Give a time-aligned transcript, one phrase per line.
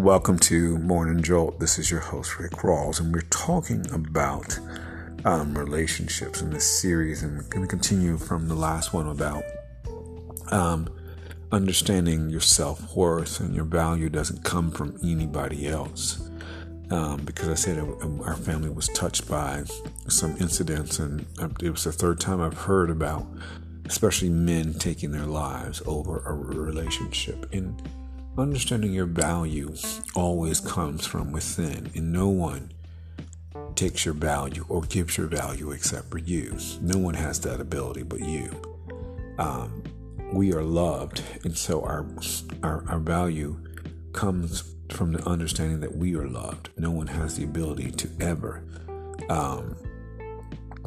[0.00, 1.60] Welcome to Morning Jolt.
[1.60, 4.58] This is your host, Rick Rawls, and we're talking about
[5.26, 7.22] um, relationships in this series.
[7.22, 9.42] And we're going to continue from the last one about
[10.50, 10.88] um,
[11.52, 16.30] understanding your self worth and your value doesn't come from anybody else.
[16.90, 19.64] Um, because I said our family was touched by
[20.08, 21.26] some incidents, and
[21.62, 23.26] it was the third time I've heard about,
[23.84, 27.52] especially men taking their lives over a relationship.
[27.52, 27.82] And
[28.40, 29.74] understanding your value
[30.14, 32.72] always comes from within, and no one
[33.74, 36.56] takes your value or gives your value except for you.
[36.80, 38.50] No one has that ability but you.
[39.38, 39.82] Um,
[40.32, 42.06] we are loved, and so our,
[42.62, 43.58] our our value
[44.12, 46.70] comes from the understanding that we are loved.
[46.76, 48.62] No one has the ability to ever,
[49.28, 49.76] um,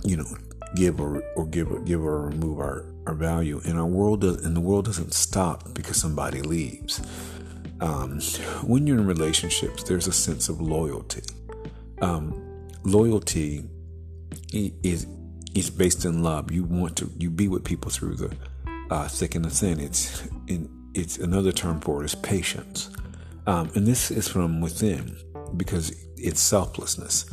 [0.04, 0.26] you know,
[0.76, 3.62] give or, or give or give or remove our, our value.
[3.66, 7.02] And our world does, and the world doesn't stop because somebody leaves.
[7.84, 8.22] Um,
[8.64, 11.22] when you're in relationships, there's a sense of loyalty.
[12.02, 13.66] Um, loyalty
[14.54, 15.06] is
[15.54, 16.50] is based in love.
[16.50, 18.36] You want to you be with people through the
[18.90, 19.82] uh, thick and the thin.
[19.82, 22.90] It's in, it's another term for it is patience,
[23.48, 25.18] um, and this is from within
[25.58, 27.26] because it's selflessness.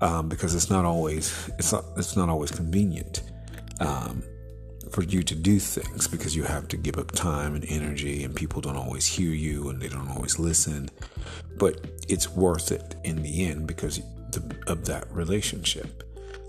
[0.00, 3.22] Um, because it's not always it's not it's not always convenient.
[3.78, 4.24] Um,
[4.92, 8.34] for you to do things because you have to give up time and energy, and
[8.34, 10.90] people don't always hear you and they don't always listen.
[11.56, 14.02] But it's worth it in the end because
[14.66, 16.04] of that relationship.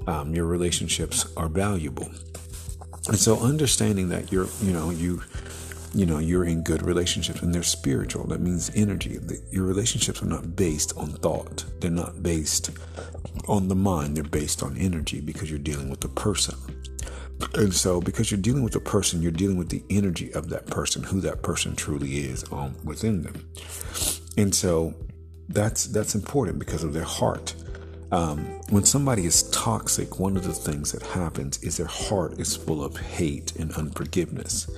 [0.07, 2.11] Um, your relationships are valuable,
[3.07, 5.21] and so understanding that you're, you know, you,
[5.93, 8.25] you know, you're in good relationships and they're spiritual.
[8.27, 9.19] That means energy.
[9.51, 11.63] Your relationships are not based on thought.
[11.79, 12.71] They're not based
[13.47, 14.17] on the mind.
[14.17, 16.55] They're based on energy because you're dealing with a person.
[17.55, 20.67] And so, because you're dealing with a person, you're dealing with the energy of that
[20.67, 23.49] person, who that person truly is um, within them.
[24.37, 24.93] And so,
[25.49, 27.53] that's that's important because of their heart.
[28.11, 32.55] Um, when somebody is toxic, one of the things that happens is their heart is
[32.55, 34.69] full of hate and unforgiveness.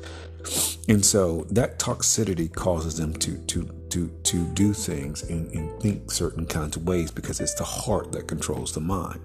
[0.88, 6.11] And so that toxicity causes them to to to to do things and, and think
[6.11, 9.19] certain kinds of ways because it's the heart that controls the mind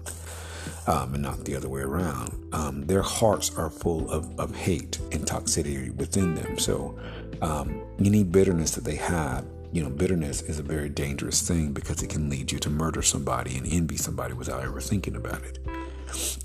[0.87, 2.35] um, and not the other way around.
[2.53, 6.57] Um, their hearts are full of, of hate and toxicity within them.
[6.57, 6.97] So,
[7.41, 12.03] um, any bitterness that they have, you know, bitterness is a very dangerous thing because
[12.03, 15.59] it can lead you to murder somebody and envy somebody without ever thinking about it.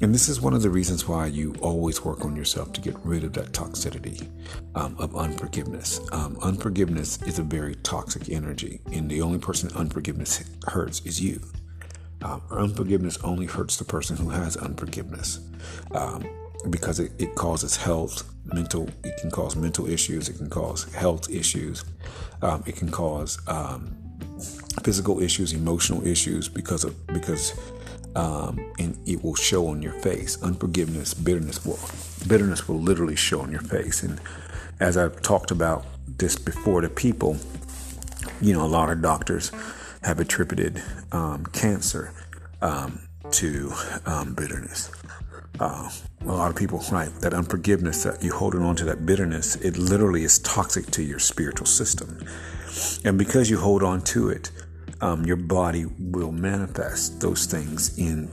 [0.00, 2.96] And this is one of the reasons why you always work on yourself to get
[3.04, 4.28] rid of that toxicity
[4.74, 6.00] um, of unforgiveness.
[6.12, 11.40] Um, unforgiveness is a very toxic energy, and the only person unforgiveness hurts is you.
[12.26, 15.38] Um, unforgiveness only hurts the person who has unforgiveness
[15.92, 16.26] um,
[16.70, 21.30] because it, it, causes health, mental, it can cause mental issues, it can cause health
[21.30, 21.84] issues,
[22.42, 23.96] um, it can cause um,
[24.82, 27.56] physical issues, emotional issues because of because
[28.16, 30.42] um, and it will show on your face.
[30.42, 31.78] Unforgiveness, bitterness will
[32.26, 34.02] bitterness will literally show on your face.
[34.02, 34.20] And
[34.80, 35.86] as I've talked about
[36.18, 37.36] this before to people,
[38.40, 39.52] you know, a lot of doctors
[40.06, 42.14] have attributed um, cancer
[42.62, 43.00] um,
[43.32, 43.72] to
[44.06, 44.90] um, bitterness.
[45.58, 45.90] Uh,
[46.20, 49.76] a lot of people, right, that unforgiveness, that you holding on to that bitterness, it
[49.76, 52.24] literally is toxic to your spiritual system.
[53.04, 54.50] And because you hold on to it,
[55.00, 58.30] um, your body will manifest those things in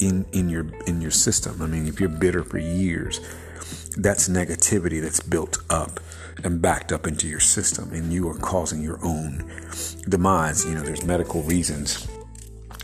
[0.00, 1.60] in in your in your system.
[1.60, 3.20] I mean, if you're bitter for years,
[3.96, 6.00] that's negativity that's built up
[6.44, 9.50] and backed up into your system, and you are causing your own
[10.08, 10.64] demise.
[10.64, 12.08] You know, there's medical reasons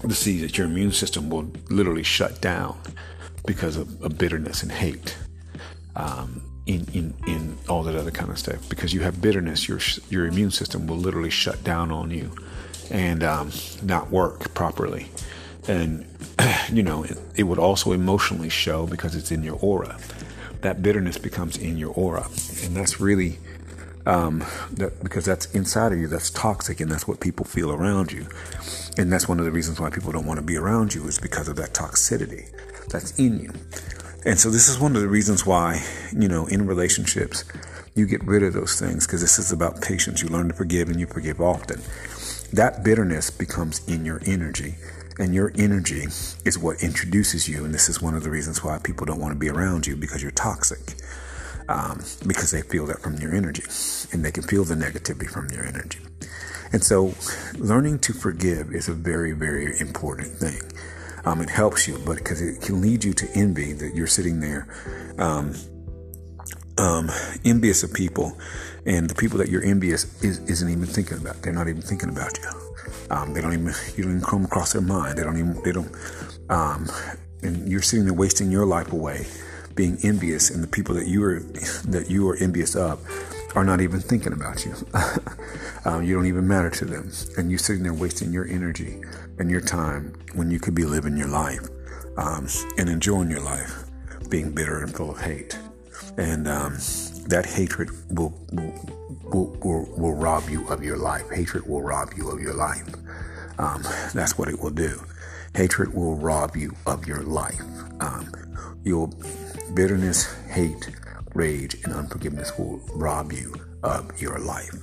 [0.03, 2.79] to see that your immune system will literally shut down
[3.47, 5.17] because of, of bitterness and hate.
[5.95, 9.79] Um, in, in, in all that other kind of stuff because you have bitterness your
[10.11, 12.33] your immune system will literally shut down on you
[12.91, 13.53] and um,
[13.85, 15.09] not work properly
[15.69, 16.05] and
[16.73, 19.97] you know it, it would also emotionally show because it's in your aura
[20.67, 22.27] that bitterness becomes in your aura.
[22.65, 23.39] And that's really
[24.05, 28.11] um, that because that's inside of you that's toxic and that's what people feel around
[28.11, 28.27] you.
[28.99, 31.21] And that's one of the reasons why people don't want to be around you is
[31.21, 32.51] because of that toxicity
[32.89, 33.53] that's in you.
[34.25, 37.45] And so this is one of the reasons why you know in relationships
[37.95, 40.21] you get rid of those things because this is about patience.
[40.21, 41.81] You learn to forgive and you forgive often.
[42.53, 44.75] That bitterness becomes in your energy
[45.19, 46.03] and your energy
[46.45, 49.33] is what introduces you and this is one of the reasons why people don't want
[49.33, 50.97] to be around you because you're toxic
[51.69, 53.63] um, because they feel that from your energy
[54.13, 55.99] and they can feel the negativity from your energy.
[56.73, 57.15] And so,
[57.59, 60.61] learning to forgive is a very, very important thing.
[61.25, 64.41] Um, it helps you, but because it can lead you to envy that you're sitting
[64.41, 64.69] there,
[65.19, 65.55] um,
[66.79, 67.11] um,
[67.45, 68.39] envious of people,
[68.85, 71.43] and the people that you're envious is, isn't even thinking about.
[71.43, 72.66] They're not even thinking about you.
[73.11, 75.19] Um, they don't even you don't even come across their mind.
[75.19, 75.93] They don't even they don't.
[76.49, 76.89] Um,
[77.43, 79.27] and you're sitting there wasting your life away,
[79.75, 83.01] being envious, and the people that you are that you are envious of
[83.55, 84.75] are not even thinking about you.
[85.85, 89.01] um, you don't even matter to them, and you're sitting there wasting your energy
[89.39, 91.61] and your time when you could be living your life
[92.19, 92.47] um,
[92.79, 93.85] and enjoying your life,
[94.29, 95.59] being bitter and full of hate,
[96.19, 96.77] and um,
[97.29, 98.97] that hatred will, will
[99.31, 101.29] will, will rob you of your life.
[101.31, 102.87] Hatred will rob you of your life.
[103.59, 103.83] Um,
[104.15, 105.03] that's what it will do.
[105.55, 107.61] Hatred will rob you of your life.
[108.01, 108.31] Um,
[108.85, 109.09] your
[109.75, 110.91] bitterness, hate,
[111.35, 114.75] rage, and unforgiveness will rob you of your life.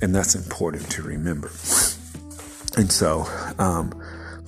[0.00, 1.48] And that's important to remember.
[2.76, 3.26] And so,
[3.58, 3.94] um,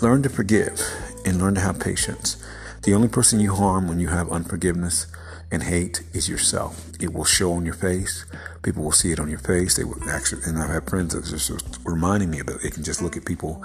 [0.00, 0.81] learn to forgive
[1.25, 2.43] and learn to have patience.
[2.82, 5.06] The only person you harm when you have unforgiveness
[5.50, 6.90] and hate is yourself.
[7.00, 8.26] It will show on your face.
[8.62, 9.76] People will see it on your face.
[9.76, 12.46] They will actually, and I've had friends that just reminding me it.
[12.62, 13.64] They can just look at people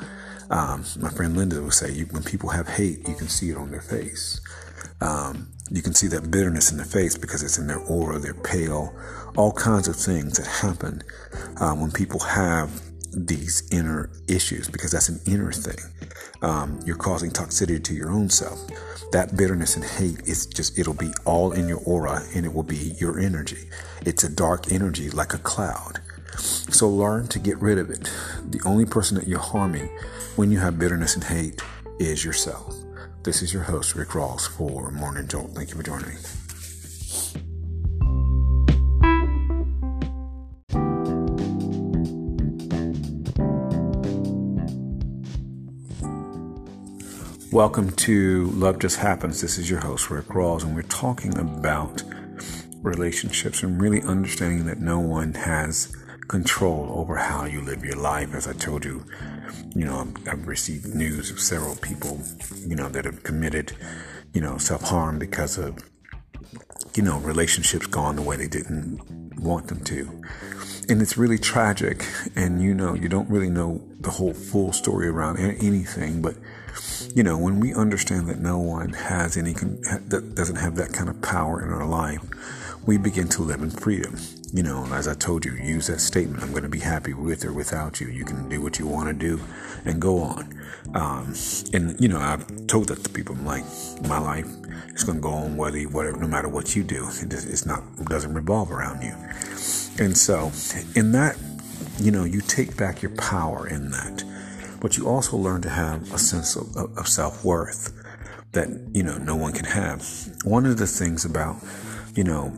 [0.49, 3.57] um, my friend Linda would say, you, when people have hate, you can see it
[3.57, 4.39] on their face.
[5.01, 8.33] Um, you can see that bitterness in their face because it's in their aura, they're
[8.33, 8.95] pale,
[9.35, 11.01] all kinds of things that happen
[11.59, 12.69] um, when people have
[13.15, 15.77] these inner issues because that's an inner thing.
[16.41, 18.59] Um, you're causing toxicity to your own self.
[19.11, 22.63] That bitterness and hate is just, it'll be all in your aura and it will
[22.63, 23.69] be your energy.
[24.05, 25.99] It's a dark energy like a cloud.
[26.37, 28.11] So learn to get rid of it.
[28.49, 29.87] The only person that you're harming
[30.35, 31.61] when you have bitterness and hate
[31.99, 32.75] is yourself.
[33.23, 35.51] This is your host, Rick Rawls, for Morning Jolt.
[35.51, 36.42] Thank you for joining me.
[47.53, 49.39] Welcome to Love Just Happens.
[49.39, 52.01] This is your host, Rick Rawls, and we're talking about
[52.81, 55.95] relationships and really understanding that no one has
[56.27, 58.33] control over how you live your life.
[58.33, 59.05] As I told you,
[59.75, 62.19] you know, I've received news of several people,
[62.65, 63.77] you know, that have committed,
[64.33, 65.77] you know, self harm because of,
[66.95, 70.23] you know, relationships gone the way they didn't want them to.
[70.89, 72.03] And it's really tragic.
[72.35, 76.19] And, you know, you don't really know the whole full story around anything.
[76.19, 76.35] But,
[77.15, 81.09] you know, when we understand that no one has any, that doesn't have that kind
[81.09, 82.21] of power in our life,
[82.85, 84.17] we begin to live in freedom.
[84.53, 87.43] You know, as I told you, use that statement I'm going to be happy with
[87.43, 88.07] or without you.
[88.07, 89.41] You can do what you want to do
[89.83, 90.59] and go on.
[90.93, 91.33] Um,
[91.73, 93.35] and, you know, I've told that to people.
[93.35, 93.63] I'm like,
[94.07, 94.45] my life
[94.93, 97.07] is going to go on whether, whatever, no matter what you do.
[97.07, 99.15] It it's not, it doesn't revolve around you.
[99.97, 100.51] And so,
[100.95, 101.37] in that,
[101.99, 104.23] you know, you take back your power in that.
[104.83, 107.93] But you also learn to have a sense of, of self worth
[108.51, 110.05] that, you know, no one can have.
[110.43, 111.55] One of the things about,
[112.15, 112.53] you know,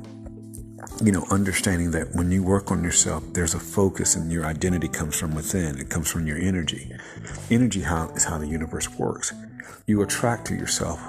[1.03, 4.87] you know, understanding that when you work on yourself, there's a focus and your identity
[4.87, 5.77] comes from within.
[5.77, 6.91] It comes from your energy.
[7.51, 9.31] Energy how, is how the universe works.
[9.85, 10.99] You attract to yourself,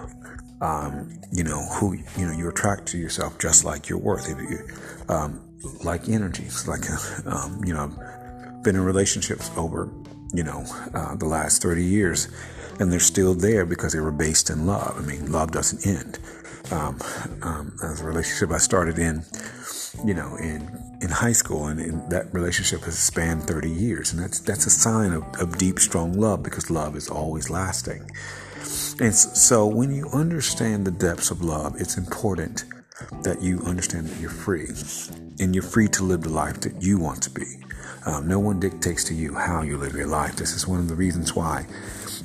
[0.60, 4.28] um, you know, who, you know, you attract to yourself just like your worth.
[4.28, 4.68] If you,
[5.08, 5.40] um,
[5.82, 6.82] like energy, it's like,
[7.26, 7.88] um, you know,
[8.62, 9.88] been in relationships over,
[10.32, 10.64] you know,
[10.94, 12.28] uh, the last 30 years
[12.78, 14.96] and they're still there because they were based in love.
[14.98, 16.18] I mean, love doesn't end.
[16.70, 17.00] Um,
[17.42, 19.24] um, as a relationship I started in,
[20.04, 20.68] you know, in
[21.00, 24.70] in high school, and, and, that relationship has spanned 30 years, and that's that's a
[24.70, 28.10] sign of, of deep, strong love because love is always lasting.
[28.98, 32.64] And so, when you understand the depths of love, it's important
[33.22, 34.70] that you understand that you're free,
[35.38, 37.62] and you're free to live the life that you want to be.
[38.06, 40.36] Um, no one dictates to you how you live your life.
[40.36, 41.66] This is one of the reasons why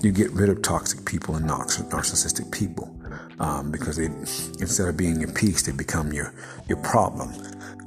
[0.02, 2.96] you get rid of toxic people and narcissistic people.
[3.40, 6.32] Um, because they, instead of being your peace, they become your
[6.68, 7.34] your problem.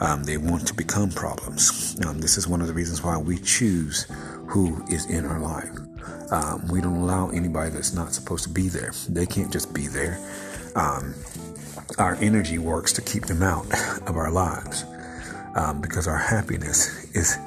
[0.00, 1.96] Um, they want to become problems.
[2.04, 4.08] Um, this is one of the reasons why we choose
[4.48, 5.70] who is in our life.
[6.32, 8.90] Um, we don't allow anybody that's not supposed to be there.
[9.08, 10.18] They can't just be there.
[10.74, 11.14] Um,
[11.98, 13.66] our energy works to keep them out
[14.08, 14.84] of our lives
[15.80, 17.38] because our happiness is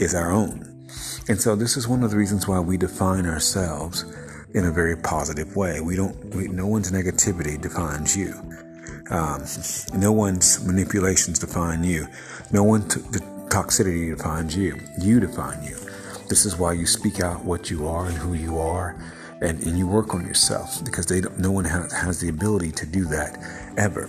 [0.00, 0.64] is our own.
[1.28, 4.04] And so this is one of the reasons why we define ourselves
[4.54, 5.80] in a very positive way.
[5.80, 6.34] We don't.
[6.34, 8.34] We, no one's negativity defines you.
[9.10, 9.44] Um,
[9.98, 12.06] no one's manipulations define you.
[12.52, 14.78] No one's t- the toxicity defines you.
[15.00, 15.76] You define you.
[16.28, 18.96] This is why you speak out what you are and who you are,
[19.40, 23.04] and, and you work on yourself because they no one has the ability to do
[23.06, 23.38] that
[23.76, 24.04] ever.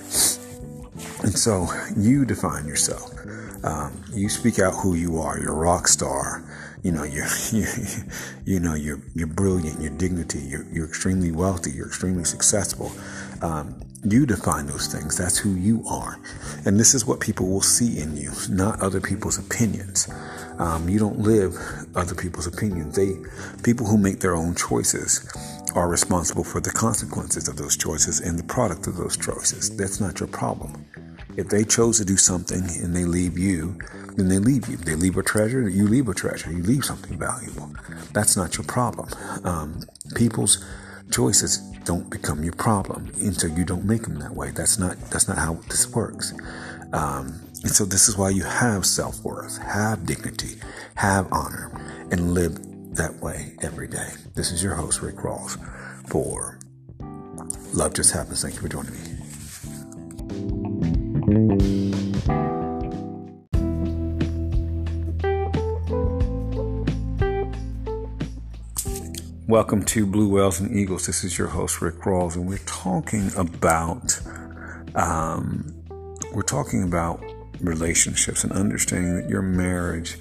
[1.24, 1.67] And so
[1.98, 3.18] you define yourself.
[3.63, 5.39] Um, you speak out who you are.
[5.39, 6.43] You're a rock star.
[6.83, 7.65] You know, you're, you,
[8.45, 9.81] you know, you're, you're brilliant.
[9.81, 10.39] Your dignity.
[10.39, 11.71] You're, you're extremely wealthy.
[11.71, 12.91] You're extremely successful.
[13.41, 15.17] Um, you define those things.
[15.17, 16.19] That's who you are.
[16.65, 20.07] And this is what people will see in you, not other people's opinions.
[20.57, 21.57] Um, you don't live
[21.95, 22.95] other people's opinions.
[22.95, 23.17] They,
[23.63, 25.29] people who make their own choices
[25.75, 29.75] are responsible for the consequences of those choices and the product of those choices.
[29.75, 30.85] That's not your problem.
[31.39, 33.79] If they chose to do something and they leave you,
[34.17, 34.75] then they leave you.
[34.75, 36.51] They leave a treasure, you leave a treasure.
[36.51, 37.72] You leave something valuable.
[38.12, 39.08] That's not your problem.
[39.46, 39.79] Um,
[40.15, 40.62] people's
[41.12, 44.51] choices don't become your problem until you don't make them that way.
[44.51, 46.34] That's not that's not how this works.
[46.91, 50.60] Um, and so this is why you have self worth, have dignity,
[50.96, 51.72] have honor,
[52.12, 52.58] and live
[52.98, 54.10] that way every day.
[54.36, 55.58] This is your host Rick Rawls
[56.10, 56.60] for
[57.74, 58.41] Love Just Happens.
[58.41, 59.18] Thank you for joining me.
[69.50, 71.08] Welcome to Blue Whales and Eagles.
[71.08, 74.22] This is your host Rick Rawls, and we're talking about
[74.94, 75.74] um,
[76.36, 77.20] we're talking about
[77.60, 80.20] relationships and understanding that your marriage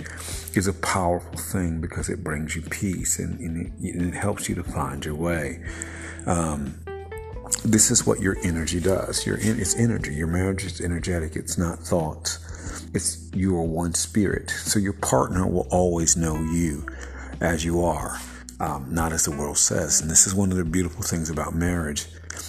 [0.55, 4.49] is a powerful thing because it brings you peace and, and, it, and it, helps
[4.49, 5.63] you to find your way.
[6.25, 6.81] Um,
[7.67, 9.27] this is what your energy does.
[9.27, 10.15] Your it's energy.
[10.15, 11.37] Your marriage is energetic.
[11.37, 12.39] It's not thoughts.
[12.95, 14.49] It's you are one spirit.
[14.49, 16.87] So your partner will always know you
[17.43, 18.19] as you are
[18.61, 20.01] um, not as the world says.
[20.01, 22.07] And this is one of the beautiful things about marriage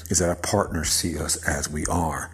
[0.10, 2.32] is that our partners see us as we are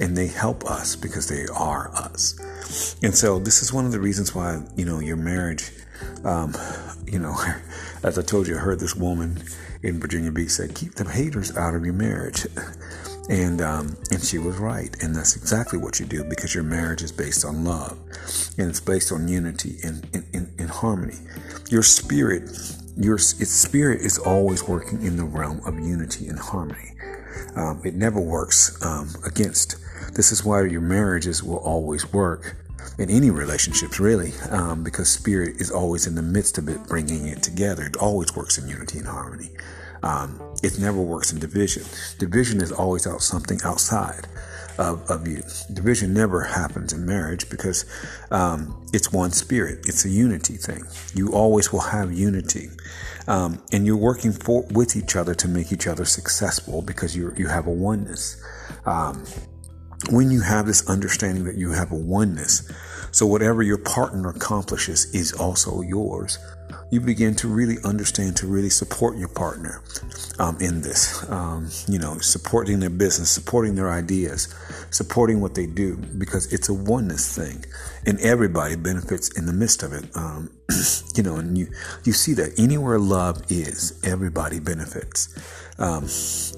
[0.00, 2.96] and they help us because they are us.
[3.02, 5.70] And so this is one of the reasons why, you know, your marriage,
[6.24, 6.54] um,
[7.06, 7.36] you know,
[8.02, 9.42] as I told you, I heard this woman
[9.82, 12.46] in Virginia Beach say, keep the haters out of your marriage.
[13.30, 17.02] And um, and she was right, and that's exactly what you do because your marriage
[17.02, 17.98] is based on love,
[18.56, 20.02] and it's based on unity and
[20.58, 21.16] in harmony.
[21.68, 22.48] Your spirit
[22.98, 26.92] your its spirit is always working in the realm of unity and harmony.
[27.54, 29.76] Um, it never works um, against.
[30.14, 32.56] This is why your marriages will always work
[32.98, 37.28] in any relationships, really, um, because spirit is always in the midst of it, bringing
[37.28, 37.84] it together.
[37.84, 39.50] It always works in unity and harmony.
[40.02, 41.84] Um, it never works in division.
[42.18, 44.26] Division is always out something outside
[44.78, 45.42] of, of you.
[45.72, 47.84] Division never happens in marriage because
[48.30, 49.80] um, it's one spirit.
[49.86, 50.84] It's a unity thing.
[51.14, 52.70] You always will have unity,
[53.26, 57.32] um, and you're working for with each other to make each other successful because you
[57.36, 58.42] you have a oneness.
[58.86, 59.24] Um,
[60.10, 62.70] when you have this understanding that you have a oneness,
[63.10, 66.38] so whatever your partner accomplishes is also yours
[66.90, 69.82] you begin to really understand to really support your partner
[70.38, 71.28] um, in this.
[71.30, 74.54] Um, you know, supporting their business, supporting their ideas,
[74.90, 77.64] supporting what they do, because it's a oneness thing,
[78.06, 80.04] and everybody benefits in the midst of it.
[80.16, 80.50] Um,
[81.14, 81.68] you know, and you
[82.04, 85.28] you see that anywhere love is, everybody benefits.
[85.78, 86.08] Um,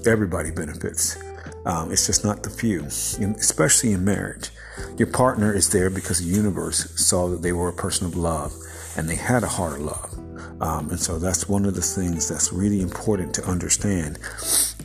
[0.05, 1.17] everybody benefits.
[1.65, 4.49] Um, it's just not the few, especially in marriage.
[4.97, 8.53] Your partner is there because the universe saw that they were a person of love
[8.97, 10.20] and they had a heart of love.
[10.61, 14.19] Um, and so that's one of the things that's really important to understand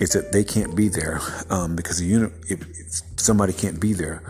[0.00, 2.64] is that they can't be there um, because the uni- if,
[3.16, 4.22] somebody can't be there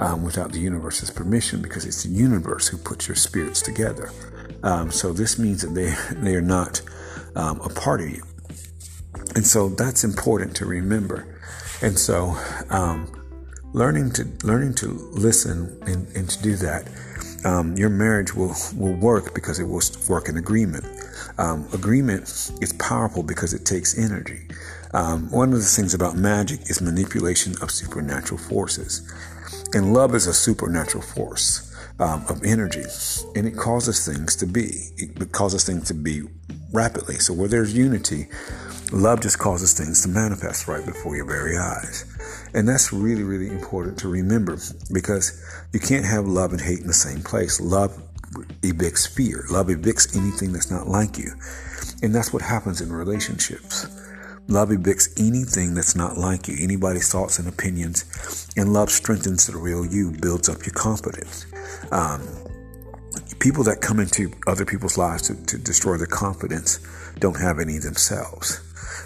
[0.00, 4.10] um, without the universe's permission because it's the universe who puts your spirits together.
[4.64, 6.82] Um, so this means that they they are not
[7.36, 8.24] um, a part of you,
[9.36, 11.38] and so that's important to remember.
[11.80, 12.36] And so
[12.70, 13.06] um,
[13.72, 16.88] learning to learning to listen and, and to do that
[17.44, 20.84] um, your marriage will, will work because it will work in agreement.
[21.38, 24.48] Um, agreement is powerful because it takes energy.
[24.94, 29.10] Um, one of the things about magic is manipulation of supernatural forces.
[29.74, 32.84] And love is a supernatural force um, of energy,
[33.34, 34.70] and it causes things to be.
[34.96, 36.22] It causes things to be
[36.72, 37.16] rapidly.
[37.16, 38.28] So where there's unity,
[38.92, 42.04] love just causes things to manifest right before your very eyes.
[42.54, 44.58] And that's really, really important to remember
[44.92, 45.42] because
[45.72, 47.60] you can't have love and hate in the same place.
[47.60, 47.96] Love
[48.62, 49.44] evicts fear.
[49.50, 51.32] Love evicts anything that's not like you.
[52.02, 53.86] And that's what happens in relationships.
[54.48, 58.48] Love evicts anything that's not like you, anybody's thoughts and opinions.
[58.56, 61.44] And love strengthens the real you, builds up your confidence.
[61.92, 62.26] Um,
[63.40, 66.80] people that come into other people's lives to, to destroy their confidence
[67.18, 68.60] don't have any themselves.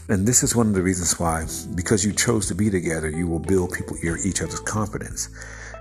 [0.09, 3.27] And this is one of the reasons why, because you chose to be together, you
[3.27, 5.29] will build people your each other's confidence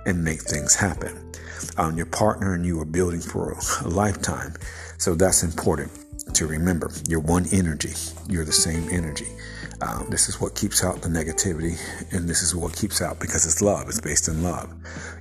[0.05, 1.31] and make things happen.
[1.77, 4.55] Um, your partner and you are building for a lifetime.
[4.97, 5.91] So that's important
[6.33, 6.91] to remember.
[7.07, 7.93] You're one energy.
[8.27, 9.27] You're the same energy.
[9.81, 11.75] Um, this is what keeps out the negativity,
[12.13, 13.87] and this is what keeps out because it's love.
[13.89, 14.71] It's based in love.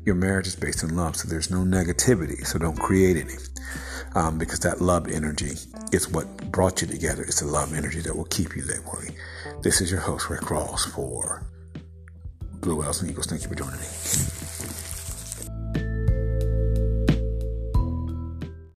[0.05, 3.35] Your marriage is based in love, so there's no negativity, so don't create any.
[4.15, 5.53] Um, because that love energy
[5.93, 7.23] is what brought you together.
[7.23, 9.15] It's the love energy that will keep you that way.
[9.63, 11.45] This is your host, Rick Rawls, for
[12.61, 13.27] Blue Whales and Eagles.
[13.27, 14.40] Thank you for joining me.